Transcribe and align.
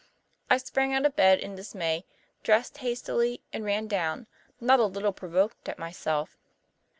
I 0.49 0.57
sprang 0.57 0.93
out 0.95 1.05
of 1.05 1.15
bed 1.15 1.39
in 1.41 1.53
dismay, 1.55 2.05
dressed 2.41 2.79
hastily, 2.79 3.43
and 3.53 3.63
ran 3.63 3.85
down, 3.85 4.25
not 4.59 4.79
a 4.79 4.85
little 4.85 5.13
provoked 5.13 5.69
at 5.69 5.77
myself. 5.77 6.39